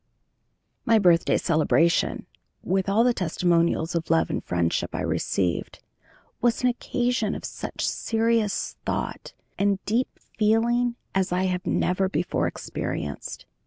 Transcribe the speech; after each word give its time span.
My 0.83 0.97
birthday 0.97 1.37
celebration, 1.37 2.25
with 2.63 2.89
all 2.89 3.03
the 3.03 3.13
testimonials 3.13 3.93
of 3.93 4.09
love 4.09 4.31
and 4.31 4.43
friendship 4.43 4.95
I 4.95 5.01
received, 5.01 5.77
was 6.41 6.63
an 6.63 6.69
occasion 6.69 7.35
of 7.35 7.45
such 7.45 7.87
serious 7.87 8.77
thought 8.83 9.33
and 9.59 9.77
deep 9.85 10.09
feeling 10.39 10.95
as 11.13 11.31
I 11.31 11.43
had 11.43 11.67
never 11.67 12.09
before 12.09 12.47
experienced. 12.47 13.45